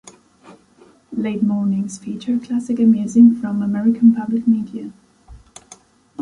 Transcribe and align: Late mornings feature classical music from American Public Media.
Late 1.11 1.43
mornings 1.43 1.99
feature 1.99 2.39
classical 2.39 2.87
music 2.87 3.39
from 3.39 3.61
American 3.61 4.15
Public 4.15 4.47
Media. 4.47 4.91